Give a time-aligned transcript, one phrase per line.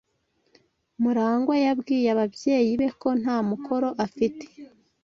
[1.01, 4.45] Murangwa yabwiye ababyeyi be ko nta mukoro afite.